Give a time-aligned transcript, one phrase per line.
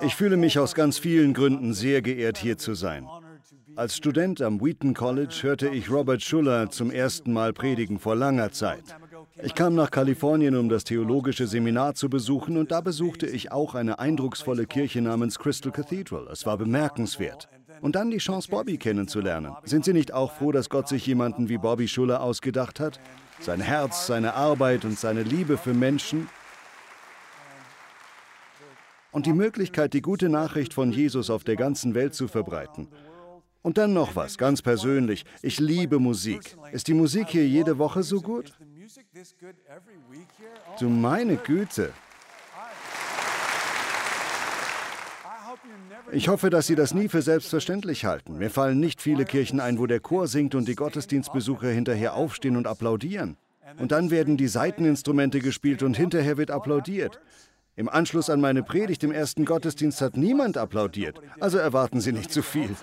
[0.00, 3.06] Ich fühle mich aus ganz vielen Gründen sehr geehrt, hier zu sein.
[3.76, 8.50] Als Student am Wheaton College hörte ich Robert Schuller zum ersten Mal predigen vor langer
[8.50, 8.82] Zeit.
[9.40, 13.76] Ich kam nach Kalifornien, um das theologische Seminar zu besuchen, und da besuchte ich auch
[13.76, 16.26] eine eindrucksvolle Kirche namens Crystal Cathedral.
[16.32, 17.48] Es war bemerkenswert.
[17.80, 19.52] Und dann die Chance, Bobby kennenzulernen.
[19.62, 22.98] Sind Sie nicht auch froh, dass Gott sich jemanden wie Bobby Schuller ausgedacht hat?
[23.40, 26.28] Sein Herz, seine Arbeit und seine Liebe für Menschen
[29.12, 32.88] und die Möglichkeit, die gute Nachricht von Jesus auf der ganzen Welt zu verbreiten.
[33.62, 35.24] Und dann noch was, ganz persönlich.
[35.42, 36.56] Ich liebe Musik.
[36.72, 38.52] Ist die Musik hier jede Woche so gut?
[40.78, 41.92] Du meine Güte.
[46.12, 48.38] Ich hoffe, dass Sie das nie für selbstverständlich halten.
[48.38, 52.56] Mir fallen nicht viele Kirchen ein, wo der Chor singt und die Gottesdienstbesucher hinterher aufstehen
[52.56, 53.36] und applaudieren.
[53.78, 57.20] Und dann werden die Seiteninstrumente gespielt und hinterher wird applaudiert.
[57.78, 61.20] Im Anschluss an meine Predigt im ersten Gottesdienst hat niemand applaudiert.
[61.38, 62.74] Also erwarten Sie nicht zu viel.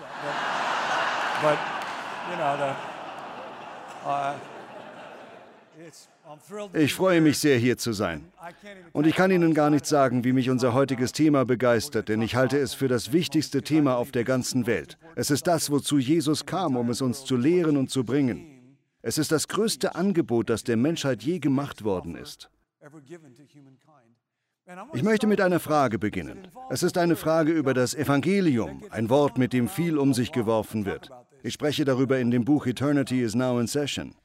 [4.06, 4.32] Uh,
[6.72, 8.24] ich freue mich sehr, hier zu sein.
[8.94, 12.34] Und ich kann Ihnen gar nicht sagen, wie mich unser heutiges Thema begeistert, denn ich
[12.34, 14.96] halte es für das wichtigste Thema auf der ganzen Welt.
[15.14, 18.78] Es ist das, wozu Jesus kam, um es uns zu lehren und zu bringen.
[19.02, 22.48] Es ist das größte Angebot, das der Menschheit je gemacht worden ist.
[24.94, 26.48] Ich möchte mit einer Frage beginnen.
[26.70, 30.84] Es ist eine Frage über das Evangelium, ein Wort, mit dem viel um sich geworfen
[30.84, 31.08] wird.
[31.44, 34.16] Ich spreche darüber in dem Buch Eternity is Now in Session.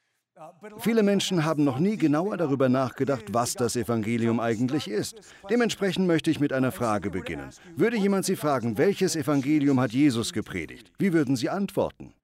[0.78, 5.20] Viele Menschen haben noch nie genauer darüber nachgedacht, was das Evangelium eigentlich ist.
[5.48, 7.50] Dementsprechend möchte ich mit einer Frage beginnen.
[7.76, 10.92] Würde jemand Sie fragen, welches Evangelium hat Jesus gepredigt?
[10.98, 12.14] Wie würden Sie antworten?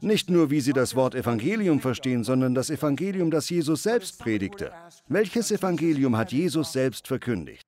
[0.00, 4.72] Nicht nur, wie Sie das Wort Evangelium verstehen, sondern das Evangelium, das Jesus selbst predigte.
[5.08, 7.62] Welches Evangelium hat Jesus selbst verkündigt?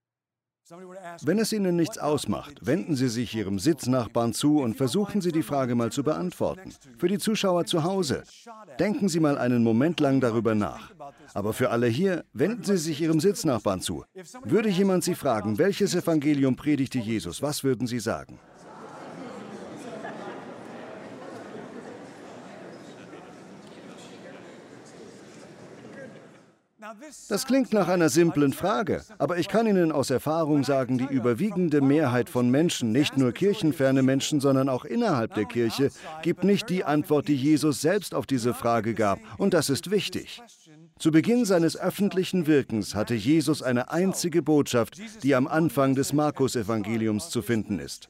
[1.23, 5.43] Wenn es Ihnen nichts ausmacht, wenden Sie sich Ihrem Sitznachbarn zu und versuchen Sie die
[5.43, 6.73] Frage mal zu beantworten.
[6.97, 8.23] Für die Zuschauer zu Hause,
[8.79, 10.93] denken Sie mal einen Moment lang darüber nach.
[11.35, 14.05] Aber für alle hier, wenden Sie sich Ihrem Sitznachbarn zu.
[14.45, 18.39] Würde jemand Sie fragen, welches Evangelium predigte Jesus, was würden Sie sagen?
[27.29, 31.81] Das klingt nach einer simplen Frage, aber ich kann Ihnen aus Erfahrung sagen, die überwiegende
[31.81, 35.91] Mehrheit von Menschen, nicht nur kirchenferne Menschen, sondern auch innerhalb der Kirche,
[36.23, 39.19] gibt nicht die Antwort, die Jesus selbst auf diese Frage gab.
[39.39, 40.43] Und das ist wichtig.
[40.99, 47.31] Zu Beginn seines öffentlichen Wirkens hatte Jesus eine einzige Botschaft, die am Anfang des Markus-Evangeliums
[47.31, 48.09] zu finden ist.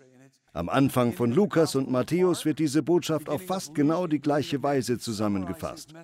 [0.52, 4.98] Am Anfang von Lukas und Matthäus wird diese Botschaft auf fast genau die gleiche Weise
[4.98, 5.94] zusammengefasst.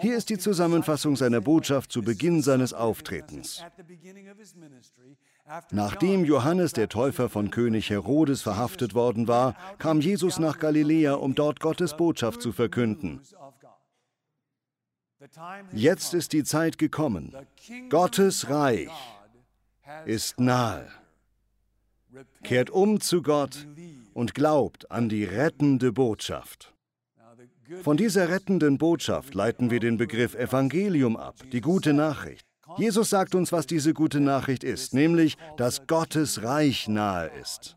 [0.00, 3.62] Hier ist die Zusammenfassung seiner Botschaft zu Beginn seines Auftretens.
[5.70, 11.34] Nachdem Johannes der Täufer von König Herodes verhaftet worden war, kam Jesus nach Galiläa, um
[11.34, 13.20] dort Gottes Botschaft zu verkünden.
[15.72, 17.34] Jetzt ist die Zeit gekommen.
[17.90, 18.90] Gottes Reich
[20.04, 20.88] ist nahe.
[22.42, 23.66] Kehrt um zu Gott
[24.14, 26.71] und glaubt an die rettende Botschaft.
[27.80, 32.46] Von dieser rettenden Botschaft leiten wir den Begriff Evangelium ab, die gute Nachricht.
[32.76, 37.76] Jesus sagt uns, was diese gute Nachricht ist, nämlich, dass Gottes Reich nahe ist.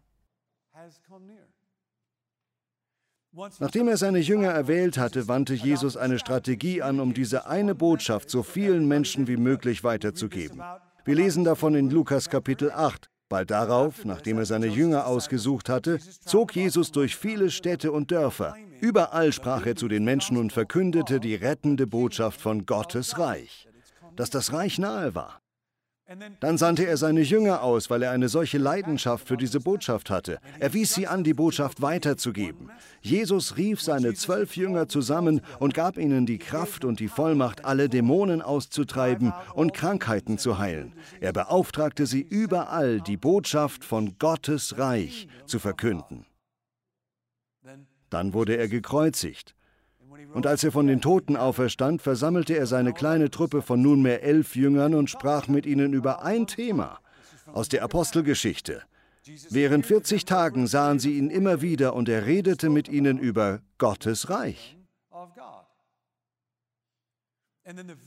[3.59, 8.29] Nachdem er seine Jünger erwählt hatte, wandte Jesus eine Strategie an, um diese eine Botschaft
[8.29, 10.61] so vielen Menschen wie möglich weiterzugeben.
[11.03, 13.09] Wir lesen davon in Lukas Kapitel 8.
[13.27, 18.55] Bald darauf, nachdem er seine Jünger ausgesucht hatte, zog Jesus durch viele Städte und Dörfer.
[18.81, 23.67] Überall sprach er zu den Menschen und verkündete die rettende Botschaft von Gottes Reich,
[24.15, 25.41] dass das Reich nahe war.
[26.39, 30.39] Dann sandte er seine Jünger aus, weil er eine solche Leidenschaft für diese Botschaft hatte.
[30.59, 32.69] Er wies sie an, die Botschaft weiterzugeben.
[33.01, 37.89] Jesus rief seine zwölf Jünger zusammen und gab ihnen die Kraft und die Vollmacht, alle
[37.89, 40.93] Dämonen auszutreiben und Krankheiten zu heilen.
[41.21, 46.27] Er beauftragte sie überall, die Botschaft von Gottes Reich zu verkünden.
[48.11, 49.55] Dann wurde er gekreuzigt.
[50.33, 54.55] Und als er von den Toten auferstand, versammelte er seine kleine Truppe von nunmehr elf
[54.55, 56.99] Jüngern und sprach mit ihnen über ein Thema
[57.53, 58.83] aus der Apostelgeschichte.
[59.49, 64.29] Während 40 Tagen sahen sie ihn immer wieder und er redete mit ihnen über Gottes
[64.29, 64.77] Reich.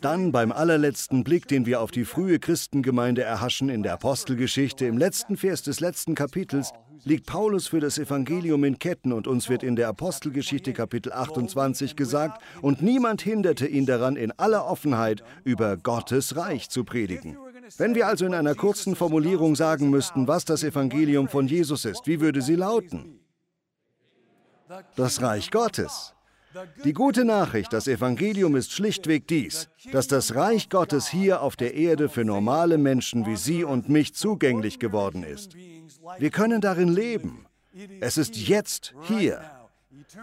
[0.00, 4.96] Dann beim allerletzten Blick, den wir auf die frühe Christengemeinde erhaschen in der Apostelgeschichte, im
[4.96, 6.70] letzten Vers des letzten Kapitels,
[7.04, 11.96] liegt Paulus für das Evangelium in Ketten und uns wird in der Apostelgeschichte Kapitel 28
[11.96, 17.36] gesagt, und niemand hinderte ihn daran, in aller Offenheit über Gottes Reich zu predigen.
[17.78, 22.06] Wenn wir also in einer kurzen Formulierung sagen müssten, was das Evangelium von Jesus ist,
[22.06, 23.18] wie würde sie lauten?
[24.94, 26.14] Das Reich Gottes.
[26.84, 31.74] Die gute Nachricht, das Evangelium ist schlichtweg dies, dass das Reich Gottes hier auf der
[31.74, 35.54] Erde für normale Menschen wie Sie und mich zugänglich geworden ist.
[36.18, 37.46] Wir können darin leben.
[38.00, 39.42] Es ist jetzt hier.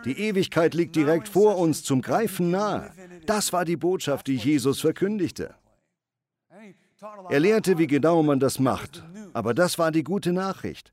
[0.04, 2.92] Die Ewigkeit liegt direkt vor uns zum Greifen nahe.
[3.26, 5.56] Das war die Botschaft, die Jesus verkündigte.
[7.30, 10.92] Er lehrte, wie genau man das macht, aber das war die gute Nachricht.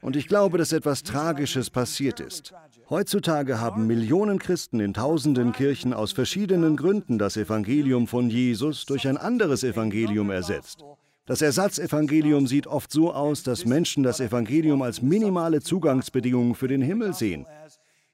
[0.00, 2.52] Und ich glaube, dass etwas Tragisches passiert ist.
[2.88, 9.08] Heutzutage haben Millionen Christen in tausenden Kirchen aus verschiedenen Gründen das Evangelium von Jesus durch
[9.08, 10.84] ein anderes Evangelium ersetzt.
[11.26, 16.80] Das Ersatzevangelium sieht oft so aus, dass Menschen das Evangelium als minimale Zugangsbedingung für den
[16.80, 17.44] Himmel sehen,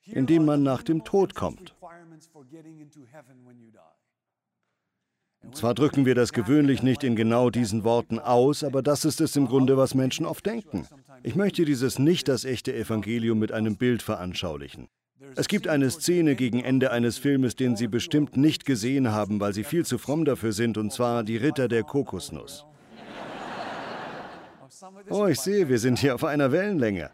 [0.06, 1.74] indem man nach dem Tod kommt.
[5.52, 9.36] Zwar drücken wir das gewöhnlich nicht in genau diesen Worten aus, aber das ist es
[9.36, 10.86] im Grunde, was Menschen oft denken.
[11.24, 14.88] Ich möchte dieses nicht das echte Evangelium mit einem Bild veranschaulichen.
[15.36, 19.52] Es gibt eine Szene gegen Ende eines Filmes, den Sie bestimmt nicht gesehen haben, weil
[19.52, 22.66] Sie viel zu fromm dafür sind, und zwar die Ritter der Kokosnuss.
[25.10, 27.10] Oh, ich sehe, wir sind hier auf einer Wellenlänge.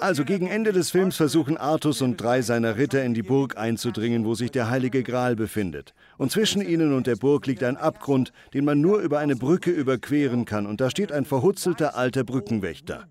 [0.00, 4.24] Also gegen Ende des Films versuchen Artus und drei seiner Ritter in die Burg einzudringen,
[4.24, 5.94] wo sich der heilige Gral befindet.
[6.18, 9.70] Und zwischen ihnen und der Burg liegt ein Abgrund, den man nur über eine Brücke
[9.70, 13.06] überqueren kann, und da steht ein verhutzelter alter Brückenwächter.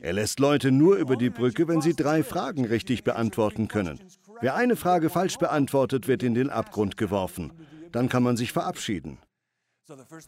[0.00, 3.98] Er lässt Leute nur über die Brücke, wenn sie drei Fragen richtig beantworten können.
[4.40, 7.52] Wer eine Frage falsch beantwortet, wird in den Abgrund geworfen.
[7.90, 9.18] Dann kann man sich verabschieden.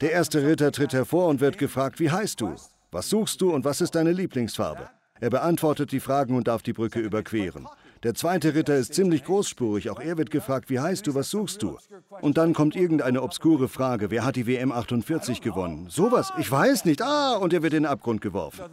[0.00, 2.54] Der erste Ritter tritt hervor und wird gefragt, wie heißt du?
[2.90, 4.88] Was suchst du und was ist deine Lieblingsfarbe?
[5.20, 7.66] Er beantwortet die Fragen und darf die Brücke überqueren.
[8.04, 9.90] Der zweite Ritter ist ziemlich großspurig.
[9.90, 11.78] Auch er wird gefragt, wie heißt du, was suchst du?
[12.20, 15.88] Und dann kommt irgendeine obskure Frage, wer hat die WM 48 gewonnen?
[15.90, 17.02] Sowas, ich weiß nicht.
[17.02, 18.64] Ah, und er wird in den Abgrund geworfen.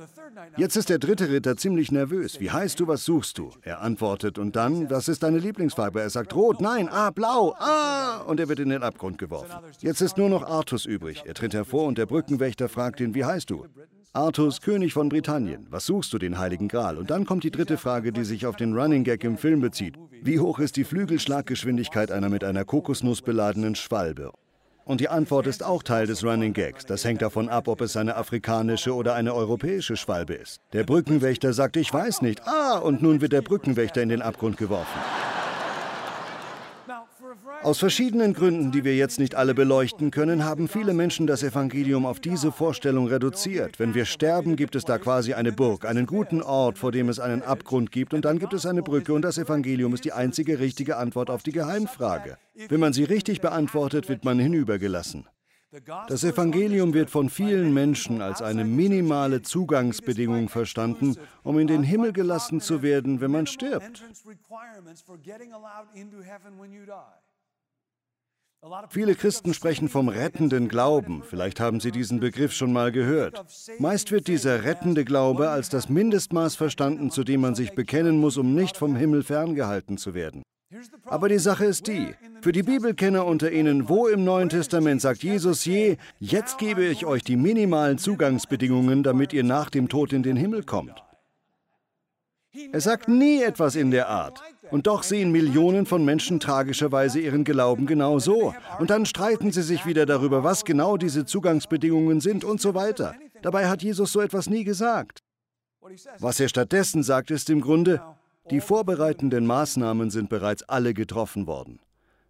[0.57, 2.39] Jetzt ist der dritte Ritter ziemlich nervös.
[2.39, 3.49] Wie heißt du, was suchst du?
[3.63, 6.01] Er antwortet und dann, was ist deine Lieblingsfarbe?
[6.01, 9.55] Er sagt rot, nein, ah, blau, ah, und er wird in den Abgrund geworfen.
[9.79, 11.23] Jetzt ist nur noch Artus übrig.
[11.25, 13.65] Er tritt hervor und der Brückenwächter fragt ihn, wie heißt du?
[14.15, 16.97] Artus, König von Britannien, was suchst du den Heiligen Gral?
[16.97, 19.95] Und dann kommt die dritte Frage, die sich auf den Running Gag im Film bezieht.
[20.21, 24.31] Wie hoch ist die Flügelschlaggeschwindigkeit einer mit einer Kokosnuss beladenen Schwalbe?
[24.85, 26.85] Und die Antwort ist auch Teil des Running Gags.
[26.85, 30.61] Das hängt davon ab, ob es eine afrikanische oder eine europäische Schwalbe ist.
[30.71, 32.47] Der Brückenwächter sagt, ich weiß nicht.
[32.47, 34.99] Ah, und nun wird der Brückenwächter in den Abgrund geworfen.
[37.65, 42.05] Aus verschiedenen Gründen, die wir jetzt nicht alle beleuchten können, haben viele Menschen das Evangelium
[42.05, 43.79] auf diese Vorstellung reduziert.
[43.79, 47.19] Wenn wir sterben, gibt es da quasi eine Burg, einen guten Ort, vor dem es
[47.19, 50.59] einen Abgrund gibt, und dann gibt es eine Brücke, und das Evangelium ist die einzige
[50.59, 52.37] richtige Antwort auf die Geheimfrage.
[52.69, 55.27] Wenn man sie richtig beantwortet, wird man hinübergelassen.
[56.07, 62.13] Das Evangelium wird von vielen Menschen als eine minimale Zugangsbedingung verstanden, um in den Himmel
[62.13, 64.03] gelassen zu werden, wenn man stirbt.
[68.89, 71.23] Viele Christen sprechen vom rettenden Glauben.
[71.23, 73.43] Vielleicht haben Sie diesen Begriff schon mal gehört.
[73.79, 78.37] Meist wird dieser rettende Glaube als das Mindestmaß verstanden, zu dem man sich bekennen muss,
[78.37, 80.43] um nicht vom Himmel ferngehalten zu werden.
[81.05, 85.23] Aber die Sache ist die, für die Bibelkenner unter Ihnen, wo im Neuen Testament sagt
[85.23, 90.23] Jesus je, jetzt gebe ich euch die minimalen Zugangsbedingungen, damit ihr nach dem Tod in
[90.23, 91.03] den Himmel kommt.
[92.71, 94.41] Er sagt nie etwas in der Art.
[94.75, 98.53] Und doch sehen Millionen von Menschen tragischerweise ihren Glauben genau so.
[98.77, 103.15] Und dann streiten sie sich wieder darüber, was genau diese Zugangsbedingungen sind und so weiter.
[103.41, 105.19] Dabei hat Jesus so etwas nie gesagt.
[106.19, 108.01] Was er stattdessen sagt, ist im Grunde,
[108.51, 111.79] die vorbereitenden Maßnahmen sind bereits alle getroffen worden.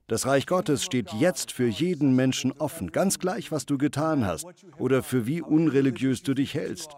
[0.06, 4.46] Das Reich Gottes steht jetzt für jeden Menschen offen, ganz gleich, was du getan hast
[4.78, 6.92] oder für wie unreligiös du dich hältst.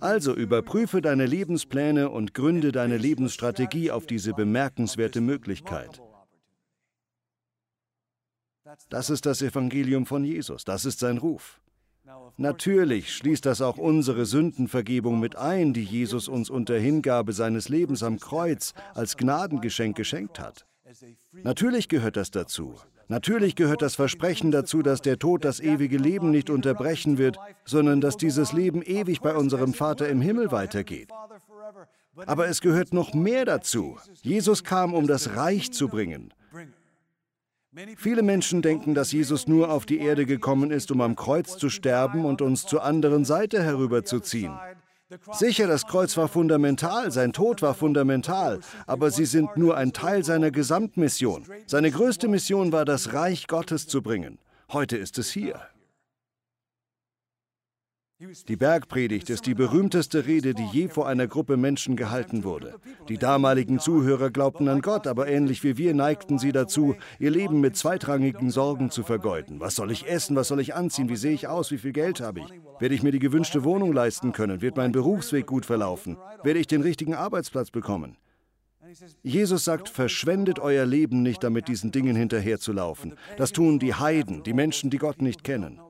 [0.00, 6.00] Also überprüfe deine Lebenspläne und gründe deine Lebensstrategie auf diese bemerkenswerte Möglichkeit.
[8.88, 11.60] Das ist das Evangelium von Jesus, das ist sein Ruf.
[12.36, 18.02] Natürlich schließt das auch unsere Sündenvergebung mit ein, die Jesus uns unter Hingabe seines Lebens
[18.02, 20.66] am Kreuz als Gnadengeschenk geschenkt hat.
[21.32, 22.76] Natürlich gehört das dazu.
[23.10, 28.00] Natürlich gehört das Versprechen dazu, dass der Tod das ewige Leben nicht unterbrechen wird, sondern
[28.00, 31.10] dass dieses Leben ewig bei unserem Vater im Himmel weitergeht.
[32.26, 33.98] Aber es gehört noch mehr dazu.
[34.22, 36.32] Jesus kam, um das Reich zu bringen.
[37.96, 41.68] Viele Menschen denken, dass Jesus nur auf die Erde gekommen ist, um am Kreuz zu
[41.68, 44.52] sterben und uns zur anderen Seite herüberzuziehen.
[45.32, 50.24] Sicher, das Kreuz war fundamental, sein Tod war fundamental, aber sie sind nur ein Teil
[50.24, 51.44] seiner Gesamtmission.
[51.66, 54.38] Seine größte Mission war, das Reich Gottes zu bringen.
[54.72, 55.60] Heute ist es hier.
[58.48, 62.74] Die Bergpredigt ist die berühmteste Rede, die je vor einer Gruppe Menschen gehalten wurde.
[63.08, 67.60] Die damaligen Zuhörer glaubten an Gott, aber ähnlich wie wir neigten sie dazu, ihr Leben
[67.60, 69.58] mit zweitrangigen Sorgen zu vergeuden.
[69.58, 70.36] Was soll ich essen?
[70.36, 71.08] Was soll ich anziehen?
[71.08, 71.70] Wie sehe ich aus?
[71.70, 72.46] Wie viel Geld habe ich?
[72.78, 74.60] Werde ich mir die gewünschte Wohnung leisten können?
[74.60, 76.18] Wird mein Berufsweg gut verlaufen?
[76.42, 78.18] Werde ich den richtigen Arbeitsplatz bekommen?
[79.22, 83.14] Jesus sagt, verschwendet euer Leben nicht damit, diesen Dingen hinterherzulaufen.
[83.38, 85.80] Das tun die Heiden, die Menschen, die Gott nicht kennen.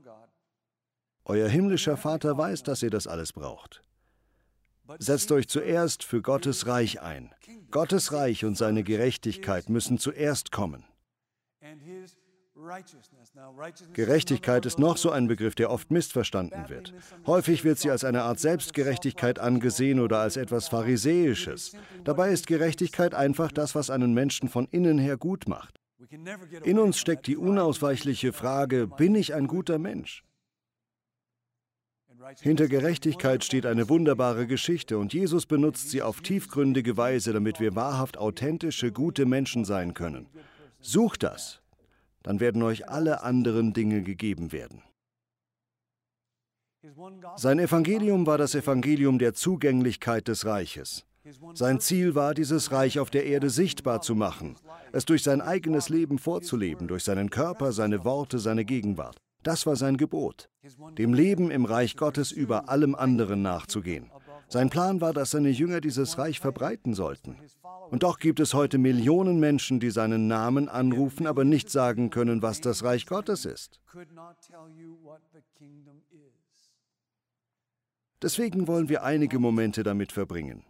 [1.30, 3.84] Euer himmlischer Vater weiß, dass ihr das alles braucht.
[4.98, 7.30] Setzt euch zuerst für Gottes Reich ein.
[7.70, 10.84] Gottes Reich und seine Gerechtigkeit müssen zuerst kommen.
[13.92, 16.92] Gerechtigkeit ist noch so ein Begriff, der oft missverstanden wird.
[17.26, 21.76] Häufig wird sie als eine Art Selbstgerechtigkeit angesehen oder als etwas Pharisäisches.
[22.02, 25.78] Dabei ist Gerechtigkeit einfach das, was einen Menschen von innen her gut macht.
[26.64, 30.24] In uns steckt die unausweichliche Frage, bin ich ein guter Mensch?
[32.40, 37.74] Hinter Gerechtigkeit steht eine wunderbare Geschichte und Jesus benutzt sie auf tiefgründige Weise, damit wir
[37.74, 40.26] wahrhaft authentische, gute Menschen sein können.
[40.80, 41.60] Sucht das,
[42.22, 44.82] dann werden euch alle anderen Dinge gegeben werden.
[47.36, 51.06] Sein Evangelium war das Evangelium der Zugänglichkeit des Reiches.
[51.54, 54.56] Sein Ziel war, dieses Reich auf der Erde sichtbar zu machen,
[54.92, 59.16] es durch sein eigenes Leben vorzuleben, durch seinen Körper, seine Worte, seine Gegenwart.
[59.42, 60.50] Das war sein Gebot,
[60.98, 64.10] dem Leben im Reich Gottes über allem anderen nachzugehen.
[64.48, 67.36] Sein Plan war, dass seine Jünger dieses Reich verbreiten sollten.
[67.90, 72.42] Und doch gibt es heute Millionen Menschen, die seinen Namen anrufen, aber nicht sagen können,
[72.42, 73.80] was das Reich Gottes ist.
[78.22, 80.64] Deswegen wollen wir einige Momente damit verbringen.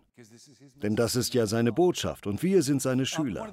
[0.83, 3.53] Denn das ist ja seine Botschaft und wir sind seine Schüler.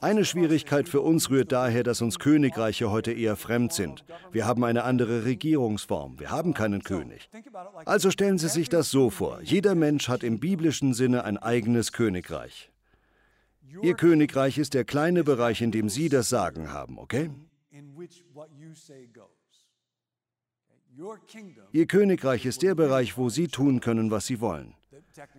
[0.00, 4.04] Eine Schwierigkeit für uns rührt daher, dass uns Königreiche heute eher fremd sind.
[4.32, 7.28] Wir haben eine andere Regierungsform, wir haben keinen König.
[7.84, 11.92] Also stellen Sie sich das so vor, jeder Mensch hat im biblischen Sinne ein eigenes
[11.92, 12.70] Königreich.
[13.82, 17.30] Ihr Königreich ist der kleine Bereich, in dem Sie das Sagen haben, okay?
[21.72, 24.74] Ihr Königreich ist der Bereich, wo Sie tun können, was Sie wollen.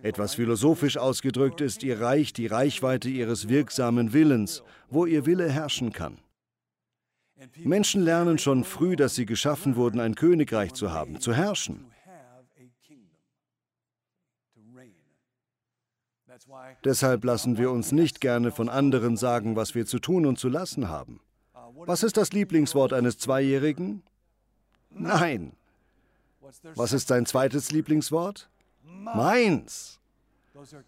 [0.02, 5.92] Etwas philosophisch ausgedrückt ist Ihr Reich die Reichweite Ihres wirksamen Willens, wo Ihr Wille herrschen
[5.92, 6.18] kann.
[7.58, 11.84] Menschen lernen schon früh, dass sie geschaffen wurden, ein Königreich zu haben, zu herrschen.
[16.84, 20.48] Deshalb lassen wir uns nicht gerne von anderen sagen, was wir zu tun und zu
[20.48, 21.20] lassen haben.
[21.86, 24.02] Was ist das Lieblingswort eines Zweijährigen?
[24.90, 25.52] Nein.
[26.74, 28.48] Was ist sein zweites Lieblingswort?
[28.88, 30.00] Meins.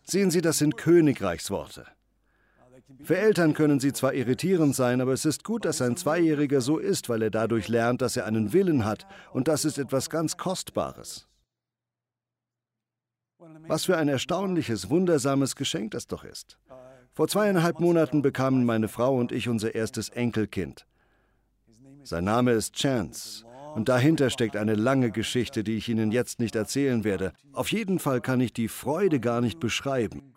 [0.04, 1.86] Sehen Sie, das sind Königreichsworte.
[3.02, 6.78] Für Eltern können sie zwar irritierend sein, aber es ist gut, dass ein Zweijähriger so
[6.78, 10.36] ist, weil er dadurch lernt, dass er einen Willen hat, und das ist etwas ganz
[10.36, 11.28] Kostbares.
[13.38, 16.58] Was für ein erstaunliches, wundersames Geschenk das doch ist.
[17.12, 20.86] Vor zweieinhalb Monaten bekamen meine Frau und ich unser erstes Enkelkind.
[22.02, 23.44] Sein Name ist Chance.
[23.74, 27.32] Und dahinter steckt eine lange Geschichte, die ich Ihnen jetzt nicht erzählen werde.
[27.52, 30.34] Auf jeden Fall kann ich die Freude gar nicht beschreiben.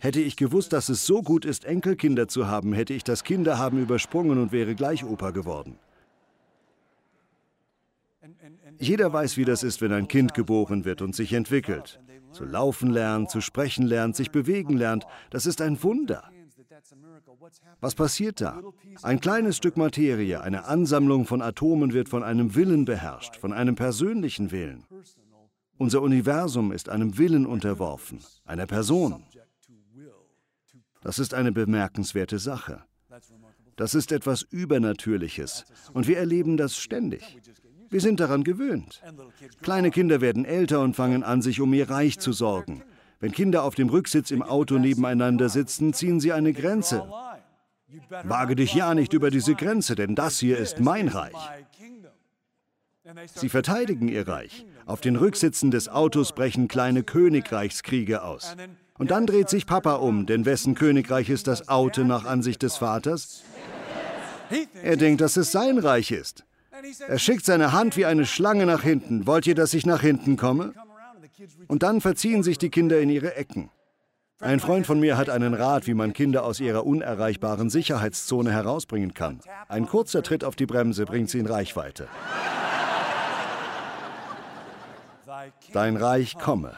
[0.00, 3.82] Hätte ich gewusst, dass es so gut ist, Enkelkinder zu haben, hätte ich das Kinderhaben
[3.82, 5.78] übersprungen und wäre gleich Opa geworden.
[8.78, 12.00] Jeder weiß, wie das ist, wenn ein Kind geboren wird und sich entwickelt.
[12.30, 15.04] Zu laufen lernt, zu sprechen lernt, sich bewegen lernt.
[15.30, 16.30] Das ist ein Wunder.
[17.80, 18.60] Was passiert da?
[19.02, 23.74] Ein kleines Stück Materie, eine Ansammlung von Atomen wird von einem Willen beherrscht, von einem
[23.74, 24.84] persönlichen Willen.
[25.76, 29.24] Unser Universum ist einem Willen unterworfen, einer Person.
[31.00, 32.82] Das ist eine bemerkenswerte Sache.
[33.76, 37.38] Das ist etwas Übernatürliches und wir erleben das ständig.
[37.90, 39.00] Wir sind daran gewöhnt.
[39.62, 42.82] Kleine Kinder werden älter und fangen an, sich um ihr Reich zu sorgen.
[43.20, 47.08] Wenn Kinder auf dem Rücksitz im Auto nebeneinander sitzen, ziehen sie eine Grenze.
[48.22, 51.34] Wage dich ja nicht über diese Grenze, denn das hier ist mein Reich.
[53.34, 54.66] Sie verteidigen ihr Reich.
[54.86, 58.54] Auf den Rücksitzen des Autos brechen kleine Königreichskriege aus.
[58.98, 62.76] Und dann dreht sich Papa um, denn wessen Königreich ist das Auto nach Ansicht des
[62.76, 63.42] Vaters?
[64.82, 66.44] Er denkt, dass es sein Reich ist.
[67.06, 69.26] Er schickt seine Hand wie eine Schlange nach hinten.
[69.26, 70.74] Wollt ihr, dass ich nach hinten komme?
[71.68, 73.70] Und dann verziehen sich die Kinder in ihre Ecken.
[74.40, 79.12] Ein Freund von mir hat einen Rat, wie man Kinder aus ihrer unerreichbaren Sicherheitszone herausbringen
[79.12, 79.40] kann.
[79.68, 82.08] Ein kurzer Tritt auf die Bremse bringt sie in Reichweite.
[85.72, 86.76] Dein Reich komme.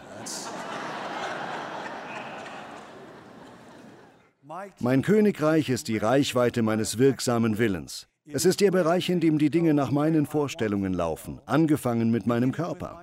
[4.81, 8.09] Mein Königreich ist die Reichweite meines wirksamen Willens.
[8.27, 12.53] Es ist der Bereich, in dem die Dinge nach meinen Vorstellungen laufen, angefangen mit meinem
[12.53, 13.03] Körper.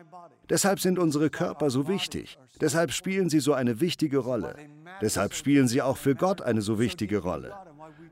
[0.49, 2.37] Deshalb sind unsere Körper so wichtig.
[2.61, 4.55] Deshalb spielen sie so eine wichtige Rolle.
[5.01, 7.53] Deshalb spielen sie auch für Gott eine so wichtige Rolle.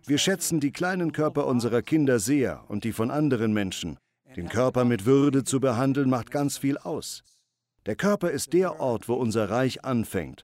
[0.06, 3.98] Wir schätzen die kleinen Körper unserer Kinder sehr und die von anderen Menschen.
[4.36, 7.24] Den Körper mit Würde zu behandeln, macht ganz viel aus.
[7.86, 10.44] Der Körper ist der Ort, wo unser Reich anfängt.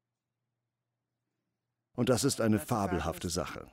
[1.97, 3.67] Und das ist eine fabelhafte Sache.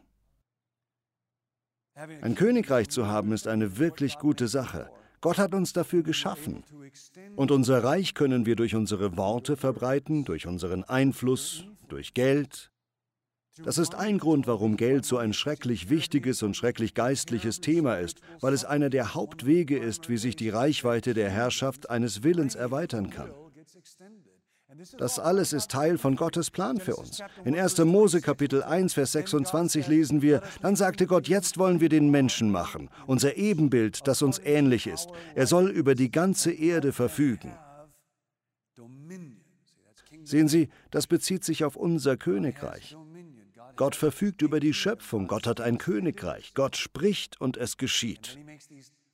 [1.95, 4.91] Ein Königreich zu haben, ist eine wirklich gute Sache.
[5.21, 6.63] Gott hat uns dafür geschaffen.
[7.37, 12.71] Und unser Reich können wir durch unsere Worte verbreiten, durch unseren Einfluss, durch Geld.
[13.65, 18.21] Das ist ein Grund, warum Geld so ein schrecklich wichtiges und schrecklich geistliches Thema ist,
[18.41, 23.11] weil es einer der Hauptwege ist, wie sich die Reichweite der Herrschaft eines Willens erweitern
[23.11, 23.33] kann.
[24.99, 27.23] Das alles ist Teil von Gottes Plan für uns.
[27.45, 27.79] In 1.
[27.79, 32.51] Mose Kapitel 1, Vers 26 lesen wir, dann sagte Gott, jetzt wollen wir den Menschen
[32.51, 35.09] machen, unser Ebenbild, das uns ähnlich ist.
[35.35, 37.55] Er soll über die ganze Erde verfügen.
[40.23, 42.95] Sehen Sie, das bezieht sich auf unser Königreich.
[43.77, 48.39] Gott verfügt über die Schöpfung, Gott hat ein Königreich, Gott spricht und es geschieht.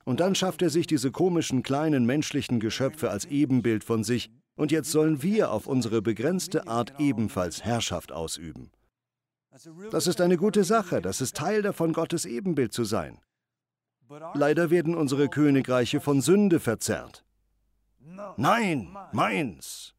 [0.03, 4.71] Und dann schafft er sich diese komischen kleinen menschlichen Geschöpfe als Ebenbild von sich und
[4.71, 8.71] jetzt sollen wir auf unsere begrenzte Art ebenfalls Herrschaft ausüben.
[9.91, 13.19] Das ist eine gute Sache, das ist Teil davon, Gottes Ebenbild zu sein.
[14.33, 17.23] Leider werden unsere Königreiche von Sünde verzerrt.
[18.37, 19.94] Nein, meins.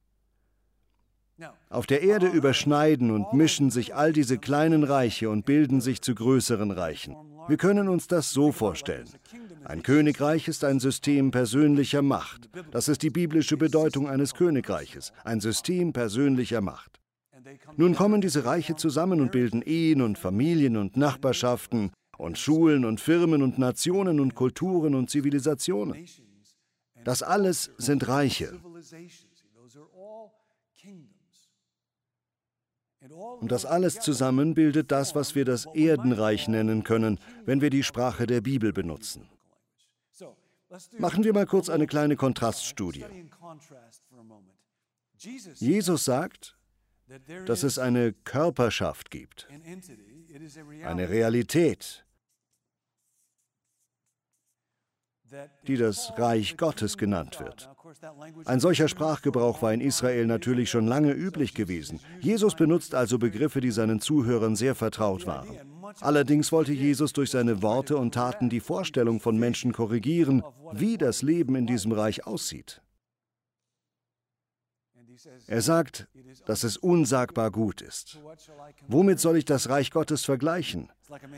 [1.69, 6.14] Auf der Erde überschneiden und mischen sich all diese kleinen Reiche und bilden sich zu
[6.14, 7.14] größeren Reichen.
[7.49, 9.09] Wir können uns das so vorstellen.
[9.64, 12.49] Ein Königreich ist ein System persönlicher Macht.
[12.71, 17.00] Das ist die biblische Bedeutung eines Königreiches, ein System persönlicher Macht.
[17.76, 23.00] Nun kommen diese Reiche zusammen und bilden Ehen und Familien und Nachbarschaften und Schulen und
[23.00, 26.07] Firmen und Nationen und Kulturen und Zivilisationen.
[27.05, 28.52] Das alles sind Reiche.
[33.40, 37.83] Und das alles zusammen bildet das, was wir das Erdenreich nennen können, wenn wir die
[37.83, 39.29] Sprache der Bibel benutzen.
[40.98, 43.05] Machen wir mal kurz eine kleine Kontraststudie.
[45.55, 46.57] Jesus sagt,
[47.46, 49.48] dass es eine Körperschaft gibt,
[50.83, 52.06] eine Realität,
[55.67, 57.71] die das Reich Gottes genannt wird.
[58.45, 62.01] Ein solcher Sprachgebrauch war in Israel natürlich schon lange üblich gewesen.
[62.21, 65.49] Jesus benutzt also Begriffe, die seinen Zuhörern sehr vertraut waren.
[66.01, 71.23] Allerdings wollte Jesus durch seine Worte und Taten die Vorstellung von Menschen korrigieren, wie das
[71.23, 72.83] Leben in diesem Reich aussieht.
[75.47, 76.09] Er sagt,
[76.47, 78.19] dass es unsagbar gut ist.
[78.89, 80.91] Womit soll ich das Reich Gottes vergleichen?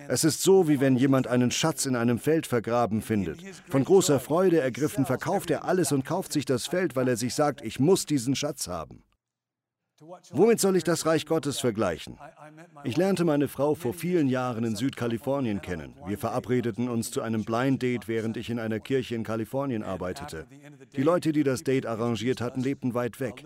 [0.09, 3.40] Es ist so, wie wenn jemand einen Schatz in einem Feld vergraben findet.
[3.68, 7.35] Von großer Freude ergriffen verkauft er alles und kauft sich das Feld, weil er sich
[7.35, 9.03] sagt, ich muss diesen Schatz haben.
[10.30, 12.18] Womit soll ich das Reich Gottes vergleichen?
[12.84, 15.94] Ich lernte meine Frau vor vielen Jahren in Südkalifornien kennen.
[16.06, 20.46] Wir verabredeten uns zu einem Blind Date, während ich in einer Kirche in Kalifornien arbeitete.
[20.94, 23.44] Die Leute, die das Date arrangiert hatten, lebten weit weg.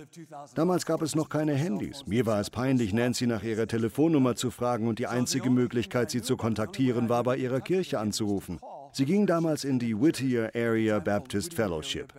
[0.55, 2.07] Damals gab es noch keine Handys.
[2.07, 6.23] Mir war es peinlich, Nancy nach ihrer Telefonnummer zu fragen und die einzige Möglichkeit, sie
[6.23, 8.61] zu kontaktieren, war bei ihrer Kirche anzurufen.
[8.93, 12.13] Sie ging damals in die Whittier Area Baptist Fellowship.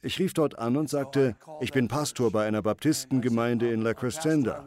[0.00, 4.64] Ich rief dort an und sagte, ich bin Pastor bei einer Baptistengemeinde in La Crescenda.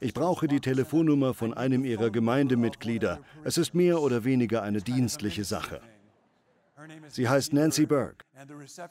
[0.00, 3.20] Ich brauche die Telefonnummer von einem ihrer Gemeindemitglieder.
[3.44, 5.80] Es ist mehr oder weniger eine dienstliche Sache.
[7.08, 8.24] Sie heißt Nancy Burke.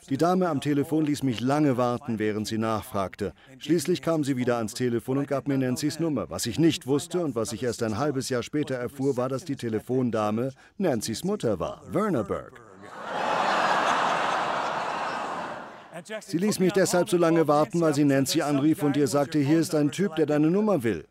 [0.09, 3.33] Die Dame am Telefon ließ mich lange warten, während sie nachfragte.
[3.59, 6.29] Schließlich kam sie wieder ans Telefon und gab mir Nancy's Nummer.
[6.29, 9.45] Was ich nicht wusste und was ich erst ein halbes Jahr später erfuhr, war, dass
[9.45, 12.66] die Telefondame Nancy's Mutter war, Werner Burke.
[16.21, 19.59] Sie ließ mich deshalb so lange warten, weil sie Nancy anrief und ihr sagte, hier
[19.59, 21.05] ist ein Typ, der deine Nummer will.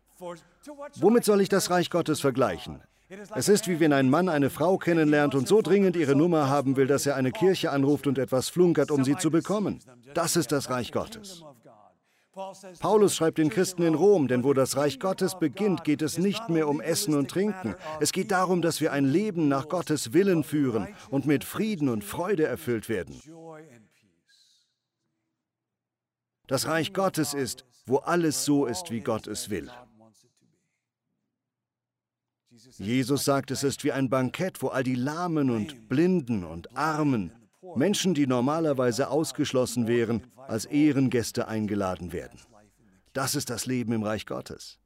[0.95, 2.81] Womit soll ich das Reich Gottes vergleichen?
[3.35, 6.75] Es ist wie wenn ein Mann eine Frau kennenlernt und so dringend ihre Nummer haben
[6.75, 9.79] will, dass er eine Kirche anruft und etwas flunkert, um sie zu bekommen.
[10.13, 11.43] Das ist das Reich Gottes.
[12.79, 16.49] Paulus schreibt den Christen in Rom, denn wo das Reich Gottes beginnt, geht es nicht
[16.49, 17.75] mehr um Essen und Trinken.
[17.99, 22.03] Es geht darum, dass wir ein Leben nach Gottes Willen führen und mit Frieden und
[22.03, 23.19] Freude erfüllt werden.
[26.47, 29.69] Das Reich Gottes ist, wo alles so ist, wie Gott es will.
[32.77, 37.31] Jesus sagt, es ist wie ein Bankett, wo all die Lahmen und Blinden und Armen,
[37.75, 42.39] Menschen, die normalerweise ausgeschlossen wären, als Ehrengäste eingeladen werden.
[43.13, 44.79] Das ist das Leben im Reich Gottes.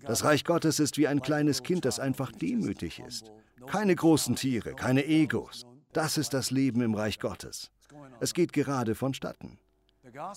[0.00, 3.30] Das Reich Gottes ist wie ein kleines Kind, das einfach demütig ist.
[3.66, 5.66] Keine großen Tiere, keine Egos.
[5.92, 7.70] Das ist das Leben im Reich Gottes.
[8.20, 9.58] Es geht gerade vonstatten.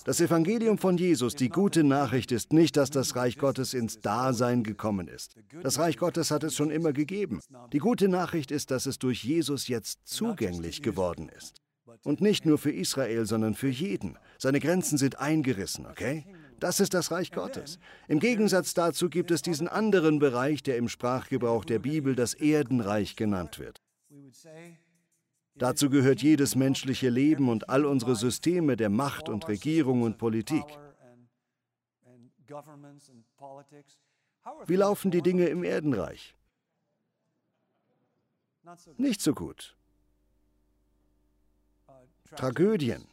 [0.06, 4.64] Das Evangelium von Jesus, die gute Nachricht ist nicht, dass das Reich Gottes ins Dasein
[4.64, 5.36] gekommen ist.
[5.62, 7.42] Das Reich Gottes hat es schon immer gegeben.
[7.72, 11.62] Die gute Nachricht ist, dass es durch Jesus jetzt zugänglich geworden ist.
[12.04, 14.18] Und nicht nur für Israel, sondern für jeden.
[14.38, 16.26] Seine Grenzen sind eingerissen, okay?
[16.60, 17.80] Das ist das Reich Gottes.
[18.08, 23.16] Im Gegensatz dazu gibt es diesen anderen Bereich, der im Sprachgebrauch der Bibel das Erdenreich
[23.16, 23.82] genannt wird.
[25.60, 30.64] Dazu gehört jedes menschliche Leben und all unsere Systeme der Macht und Regierung und Politik.
[34.66, 36.34] Wie laufen die Dinge im Erdenreich?
[38.98, 39.76] Nicht so gut.
[42.36, 43.06] Tragödien.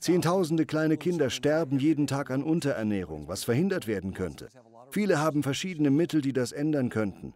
[0.00, 4.48] Zehntausende kleine Kinder sterben jeden Tag an Unterernährung, was verhindert werden könnte.
[4.90, 7.34] Viele haben verschiedene Mittel, die das ändern könnten.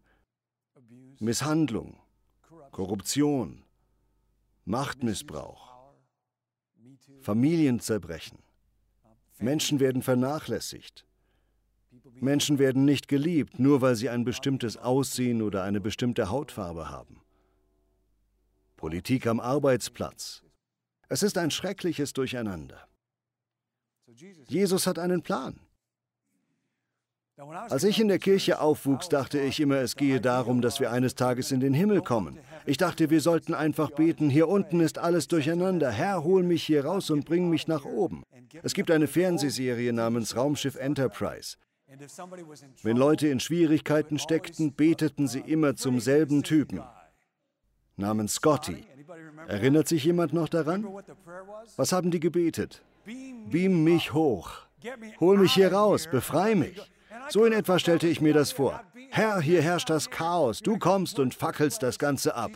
[1.18, 1.98] Misshandlung,
[2.70, 3.62] Korruption,
[4.70, 5.74] Machtmissbrauch,
[7.22, 8.38] Familienzerbrechen.
[9.38, 11.04] Menschen werden vernachlässigt.
[12.14, 17.20] Menschen werden nicht geliebt, nur weil sie ein bestimmtes Aussehen oder eine bestimmte Hautfarbe haben.
[18.76, 20.44] Politik am Arbeitsplatz.
[21.08, 22.86] Es ist ein schreckliches Durcheinander.
[24.46, 25.58] Jesus hat einen Plan.
[27.36, 31.14] Als ich in der Kirche aufwuchs, dachte ich immer, es gehe darum, dass wir eines
[31.14, 32.38] Tages in den Himmel kommen.
[32.70, 35.90] Ich dachte, wir sollten einfach beten, hier unten ist alles durcheinander.
[35.90, 38.22] Herr, hol mich hier raus und bring mich nach oben.
[38.62, 41.56] Es gibt eine Fernsehserie namens Raumschiff Enterprise.
[42.84, 46.80] Wenn Leute in Schwierigkeiten steckten, beteten sie immer zum selben Typen,
[47.96, 48.84] namens Scotty.
[49.48, 50.86] Erinnert sich jemand noch daran?
[51.76, 52.84] Was haben die gebetet?
[53.04, 54.52] Beam mich hoch.
[55.18, 56.80] Hol mich hier raus, befrei mich.
[57.30, 58.80] So in etwa stellte ich mir das vor.
[59.10, 62.52] Herr, hier herrscht das Chaos, du kommst und fackelst das Ganze ab.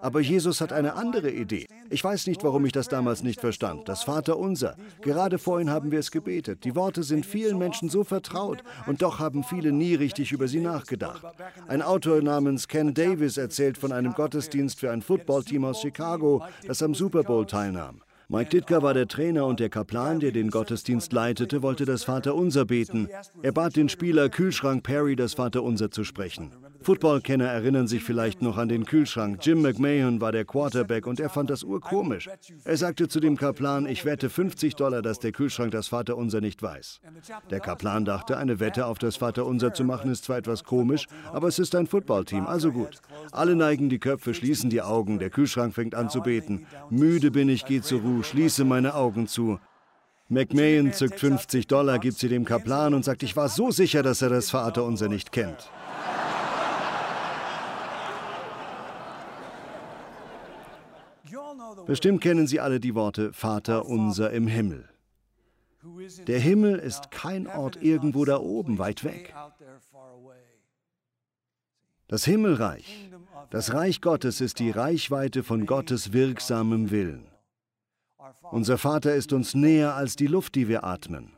[0.00, 1.66] Aber Jesus hat eine andere Idee.
[1.90, 3.88] Ich weiß nicht, warum ich das damals nicht verstand.
[3.88, 4.76] Das Vaterunser.
[5.02, 6.64] Gerade vorhin haben wir es gebetet.
[6.64, 10.60] Die Worte sind vielen Menschen so vertraut und doch haben viele nie richtig über sie
[10.60, 11.22] nachgedacht.
[11.68, 16.82] Ein Autor namens Ken Davis erzählt von einem Gottesdienst für ein Footballteam aus Chicago, das
[16.82, 18.02] am Super Bowl teilnahm.
[18.32, 22.64] Mike Ditka war der Trainer und der Kaplan, der den Gottesdienst leitete, wollte das Vaterunser
[22.64, 23.08] beten.
[23.42, 26.52] Er bat den Spieler Kühlschrank Perry, das Vaterunser zu sprechen.
[26.82, 29.40] Footballkenner erinnern sich vielleicht noch an den Kühlschrank.
[29.42, 32.28] Jim McMahon war der Quarterback und er fand das urkomisch.
[32.64, 36.62] Er sagte zu dem Kaplan, ich wette 50 Dollar, dass der Kühlschrank das Vaterunser nicht
[36.62, 37.00] weiß.
[37.50, 41.48] Der Kaplan dachte, eine Wette auf das Vaterunser zu machen ist zwar etwas komisch, aber
[41.48, 43.00] es ist ein Footballteam, also gut.
[43.30, 46.66] Alle neigen die Köpfe, schließen die Augen, der Kühlschrank fängt an zu beten.
[46.88, 49.58] Müde bin ich, geh zur Ruhe, schließe meine Augen zu.
[50.28, 54.22] McMahon zückt 50 Dollar, gibt sie dem Kaplan und sagt, ich war so sicher, dass
[54.22, 55.68] er das Vaterunser nicht kennt.
[61.90, 64.88] Bestimmt kennen Sie alle die Worte Vater unser im Himmel.
[66.28, 69.34] Der Himmel ist kein Ort irgendwo da oben, weit weg.
[72.06, 73.10] Das Himmelreich,
[73.50, 77.26] das Reich Gottes ist die Reichweite von Gottes wirksamem Willen.
[78.52, 81.32] Unser Vater ist uns näher als die Luft, die wir atmen.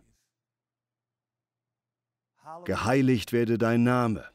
[2.67, 4.27] Geheiligt werde dein Name.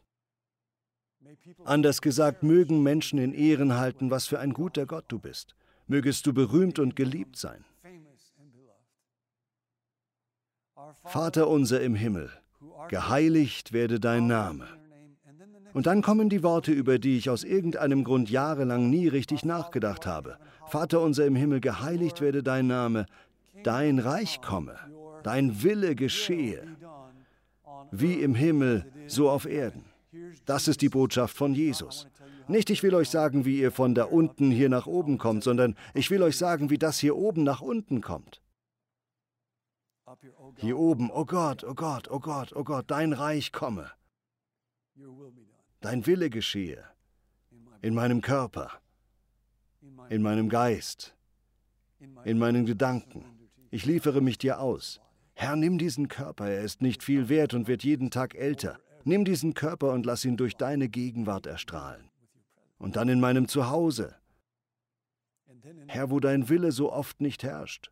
[1.63, 5.55] Anders gesagt, mögen Menschen in Ehren halten, was für ein guter Gott du bist
[5.87, 7.63] mögest du berühmt und geliebt sein.
[11.03, 12.29] Vater unser im Himmel,
[12.89, 14.67] geheiligt werde dein Name.
[15.73, 20.05] Und dann kommen die Worte, über die ich aus irgendeinem Grund jahrelang nie richtig nachgedacht
[20.05, 20.37] habe.
[20.67, 23.05] Vater unser im Himmel, geheiligt werde dein Name,
[23.63, 24.75] dein Reich komme,
[25.23, 26.63] dein Wille geschehe,
[27.91, 29.85] wie im Himmel, so auf Erden.
[30.45, 32.07] Das ist die Botschaft von Jesus.
[32.49, 35.75] Nicht, ich will euch sagen, wie ihr von da unten hier nach oben kommt, sondern
[35.93, 38.41] ich will euch sagen, wie das hier oben nach unten kommt.
[40.55, 43.91] Hier oben, oh Gott, oh Gott, oh Gott, oh Gott, dein Reich komme.
[45.81, 46.83] Dein Wille geschehe.
[47.81, 48.71] In meinem Körper,
[50.09, 51.15] in meinem Geist,
[52.23, 53.25] in meinen Gedanken.
[53.71, 55.01] Ich liefere mich dir aus.
[55.33, 58.79] Herr, nimm diesen Körper, er ist nicht viel wert und wird jeden Tag älter.
[59.03, 62.06] Nimm diesen Körper und lass ihn durch deine Gegenwart erstrahlen
[62.77, 64.15] und dann in meinem Zuhause.
[65.87, 67.91] Herr, wo dein Wille so oft nicht herrscht,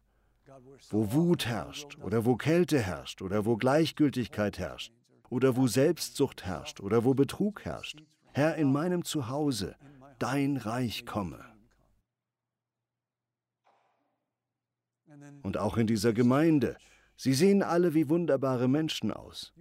[0.89, 4.93] wo Wut herrscht oder wo Kälte herrscht oder wo Gleichgültigkeit herrscht
[5.29, 8.03] oder wo Selbstsucht herrscht oder wo Betrug herrscht.
[8.33, 9.75] Herr, in meinem Zuhause,
[10.19, 11.43] dein Reich komme.
[15.43, 16.77] Und auch in dieser Gemeinde.
[17.17, 19.53] Sie sehen alle wie wunderbare Menschen aus.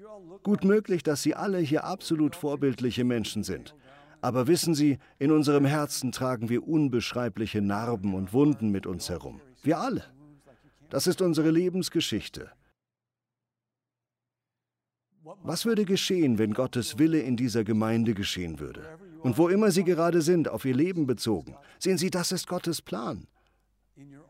[0.42, 3.76] Gut möglich, dass Sie alle hier absolut vorbildliche Menschen sind.
[4.24, 9.42] Aber wissen Sie, in unserem Herzen tragen wir unbeschreibliche Narben und Wunden mit uns herum.
[9.62, 10.02] Wir alle.
[10.88, 12.50] Das ist unsere Lebensgeschichte.
[15.42, 18.98] Was würde geschehen, wenn Gottes Wille in dieser Gemeinde geschehen würde?
[19.20, 22.80] Und wo immer Sie gerade sind, auf Ihr Leben bezogen, sehen Sie, das ist Gottes
[22.80, 23.26] Plan.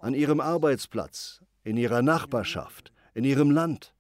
[0.01, 3.95] An Ihrem Arbeitsplatz, in Ihrer Nachbarschaft, in Ihrem Land.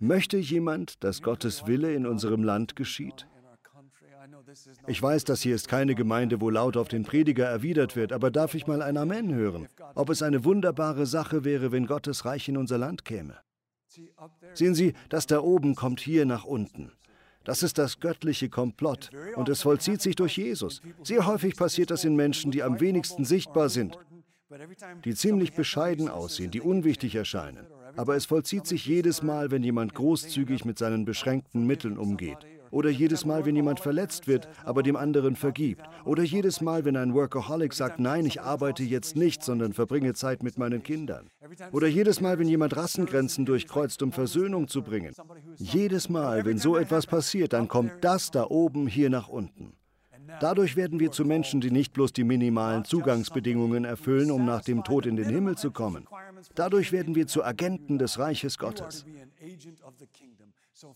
[0.00, 3.28] Möchte jemand, dass Gottes Wille in unserem Land geschieht?
[4.86, 8.30] Ich weiß, das hier ist keine Gemeinde, wo laut auf den Prediger erwidert wird, aber
[8.30, 9.68] darf ich mal ein Amen hören?
[9.94, 13.38] Ob es eine wunderbare Sache wäre, wenn Gottes Reich in unser Land käme?
[14.54, 16.92] Sehen Sie, das da oben kommt hier nach unten.
[17.44, 20.80] Das ist das göttliche Komplott und es vollzieht sich durch Jesus.
[21.02, 23.98] Sehr häufig passiert das in Menschen, die am wenigsten sichtbar sind,
[25.04, 27.66] die ziemlich bescheiden aussehen, die unwichtig erscheinen.
[27.96, 32.38] Aber es vollzieht sich jedes Mal, wenn jemand großzügig mit seinen beschränkten Mitteln umgeht.
[32.74, 35.82] Oder jedes Mal, wenn jemand verletzt wird, aber dem anderen vergibt.
[36.04, 40.42] Oder jedes Mal, wenn ein Workaholic sagt, nein, ich arbeite jetzt nicht, sondern verbringe Zeit
[40.42, 41.30] mit meinen Kindern.
[41.70, 45.14] Oder jedes Mal, wenn jemand Rassengrenzen durchkreuzt, um Versöhnung zu bringen.
[45.56, 49.74] Jedes Mal, wenn so etwas passiert, dann kommt das da oben hier nach unten.
[50.40, 54.82] Dadurch werden wir zu Menschen, die nicht bloß die minimalen Zugangsbedingungen erfüllen, um nach dem
[54.82, 56.08] Tod in den Himmel zu kommen.
[56.56, 59.06] Dadurch werden wir zu Agenten des Reiches Gottes.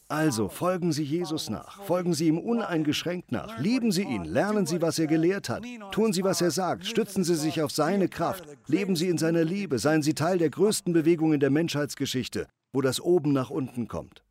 [0.08, 4.80] Also folgen Sie Jesus nach, folgen Sie ihm uneingeschränkt nach, lieben Sie ihn, lernen Sie,
[4.80, 8.44] was er gelehrt hat, tun Sie, was er sagt, stützen Sie sich auf seine Kraft,
[8.66, 12.80] leben Sie in seiner Liebe, seien Sie Teil der größten Bewegung in der Menschheitsgeschichte, wo
[12.80, 14.22] das oben nach unten kommt.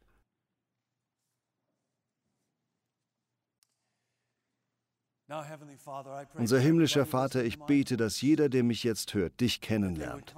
[6.36, 10.34] Unser himmlischer Vater, ich bete, dass jeder, der mich jetzt hört, dich kennenlernt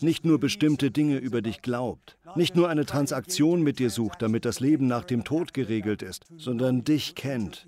[0.00, 4.44] nicht nur bestimmte Dinge über dich glaubt, nicht nur eine Transaktion mit dir sucht, damit
[4.44, 7.66] das Leben nach dem Tod geregelt ist, sondern dich kennt,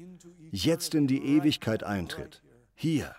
[0.51, 2.43] jetzt in die Ewigkeit eintritt,
[2.75, 3.15] hier.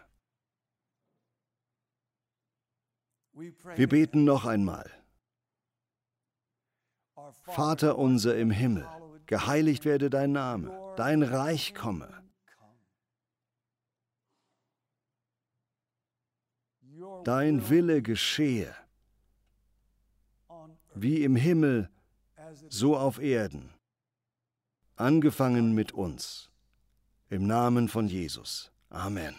[3.33, 4.89] Wir beten noch einmal.
[7.43, 8.85] Vater unser im Himmel,
[9.25, 12.09] geheiligt werde dein Name, dein Reich komme.
[17.23, 18.75] Dein Wille geschehe
[21.01, 21.89] wie im Himmel,
[22.69, 23.73] so auf Erden,
[24.95, 26.49] angefangen mit uns.
[27.29, 28.71] Im Namen von Jesus.
[28.89, 29.35] Amen.